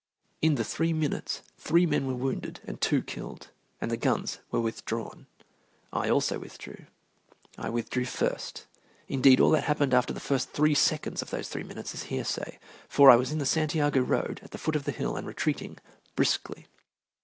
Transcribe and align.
In 0.41 0.55
the 0.55 0.63
three 0.63 0.93
minutes 0.93 1.43
three 1.59 1.85
men 1.85 2.07
were 2.07 2.15
wounded 2.15 2.59
and 2.65 2.81
two 2.81 3.03
killed; 3.03 3.49
and 3.79 3.91
the 3.91 3.97
guns 3.97 4.39
were 4.49 4.59
withdrawn. 4.59 5.27
I 5.93 6.09
also 6.09 6.39
withdrew. 6.39 6.87
I 7.55 7.69
withdrew 7.69 8.05
first. 8.05 8.65
Indeed, 9.07 9.39
all 9.39 9.51
that 9.51 9.65
happened 9.65 9.93
after 9.93 10.11
the 10.11 10.19
first 10.19 10.49
three 10.53 10.73
seconds 10.73 11.21
of 11.21 11.29
those 11.29 11.49
three 11.49 11.61
minutes 11.61 11.93
is 11.93 12.05
hearsay, 12.05 12.57
for 12.89 13.11
I 13.11 13.15
was 13.15 13.31
in 13.31 13.37
the 13.37 13.45
Santiago 13.45 13.99
road 13.99 14.39
at 14.43 14.49
the 14.49 14.57
foot 14.57 14.75
of 14.75 14.85
the 14.85 14.91
hill 14.91 15.15
and 15.15 15.27
retreating 15.27 15.77
briskly. 16.15 16.65